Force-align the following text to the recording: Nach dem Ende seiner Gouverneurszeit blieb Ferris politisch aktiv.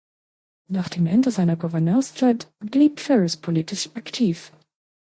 Nach 0.67 0.89
dem 0.89 1.05
Ende 1.05 1.29
seiner 1.29 1.55
Gouverneurszeit 1.55 2.51
blieb 2.57 2.99
Ferris 3.01 3.37
politisch 3.37 3.87
aktiv. 3.93 4.51